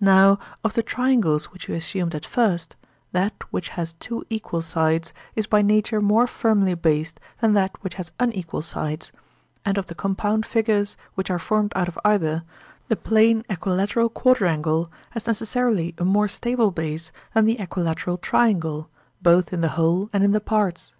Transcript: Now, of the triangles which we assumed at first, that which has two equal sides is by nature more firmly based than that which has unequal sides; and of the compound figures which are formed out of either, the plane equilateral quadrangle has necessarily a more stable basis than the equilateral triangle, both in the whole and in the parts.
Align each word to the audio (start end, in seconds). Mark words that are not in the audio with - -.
Now, 0.00 0.38
of 0.62 0.74
the 0.74 0.84
triangles 0.84 1.46
which 1.46 1.66
we 1.66 1.74
assumed 1.74 2.14
at 2.14 2.24
first, 2.24 2.76
that 3.10 3.34
which 3.50 3.70
has 3.70 3.94
two 3.94 4.22
equal 4.30 4.62
sides 4.62 5.12
is 5.34 5.48
by 5.48 5.62
nature 5.62 6.00
more 6.00 6.28
firmly 6.28 6.74
based 6.74 7.18
than 7.40 7.54
that 7.54 7.72
which 7.80 7.94
has 7.96 8.12
unequal 8.20 8.62
sides; 8.62 9.10
and 9.64 9.76
of 9.76 9.86
the 9.86 9.96
compound 9.96 10.46
figures 10.46 10.96
which 11.16 11.28
are 11.28 11.40
formed 11.40 11.72
out 11.74 11.88
of 11.88 11.98
either, 12.04 12.44
the 12.86 12.94
plane 12.94 13.44
equilateral 13.50 14.10
quadrangle 14.10 14.92
has 15.10 15.26
necessarily 15.26 15.92
a 15.98 16.04
more 16.04 16.28
stable 16.28 16.70
basis 16.70 17.10
than 17.32 17.44
the 17.44 17.58
equilateral 17.60 18.16
triangle, 18.18 18.88
both 19.22 19.52
in 19.52 19.60
the 19.60 19.70
whole 19.74 20.08
and 20.12 20.22
in 20.22 20.30
the 20.30 20.40
parts. 20.40 20.94